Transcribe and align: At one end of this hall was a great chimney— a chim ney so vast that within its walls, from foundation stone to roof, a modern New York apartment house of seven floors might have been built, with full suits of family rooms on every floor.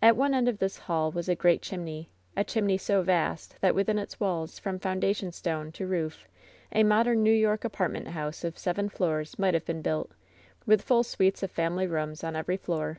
At 0.00 0.14
one 0.14 0.34
end 0.34 0.46
of 0.46 0.60
this 0.60 0.78
hall 0.78 1.10
was 1.10 1.28
a 1.28 1.34
great 1.34 1.62
chimney— 1.62 2.10
a 2.36 2.44
chim 2.44 2.64
ney 2.68 2.78
so 2.78 3.02
vast 3.02 3.60
that 3.60 3.74
within 3.74 3.98
its 3.98 4.20
walls, 4.20 4.56
from 4.60 4.78
foundation 4.78 5.32
stone 5.32 5.72
to 5.72 5.84
roof, 5.84 6.28
a 6.70 6.84
modern 6.84 7.24
New 7.24 7.34
York 7.34 7.64
apartment 7.64 8.06
house 8.06 8.44
of 8.44 8.56
seven 8.56 8.88
floors 8.88 9.36
might 9.36 9.54
have 9.54 9.64
been 9.66 9.82
built, 9.82 10.12
with 10.64 10.82
full 10.82 11.02
suits 11.02 11.42
of 11.42 11.50
family 11.50 11.88
rooms 11.88 12.22
on 12.22 12.36
every 12.36 12.56
floor. 12.56 12.98